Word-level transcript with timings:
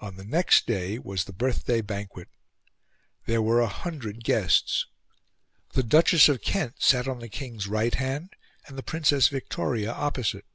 On 0.00 0.16
the 0.16 0.24
next 0.24 0.66
day 0.66 0.98
was 0.98 1.24
the 1.24 1.34
birthday 1.34 1.82
banquet; 1.82 2.28
there 3.26 3.42
were 3.42 3.60
a 3.60 3.66
hundred 3.66 4.24
guests; 4.24 4.86
the 5.74 5.82
Duchess 5.82 6.30
of 6.30 6.40
Kent 6.40 6.76
sat 6.78 7.06
on 7.06 7.18
the 7.18 7.28
King's 7.28 7.68
right 7.68 7.94
hand, 7.94 8.36
and 8.66 8.78
the 8.78 8.82
Princess 8.82 9.28
Victoria 9.28 9.92
opposite. 9.92 10.46